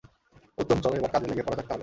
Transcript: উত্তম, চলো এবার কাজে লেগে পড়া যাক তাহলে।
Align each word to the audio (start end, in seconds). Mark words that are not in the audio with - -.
উত্তম, 0.57 0.77
চলো 0.83 0.95
এবার 0.95 1.11
কাজে 1.13 1.27
লেগে 1.27 1.43
পড়া 1.45 1.57
যাক 1.57 1.65
তাহলে। 1.67 1.79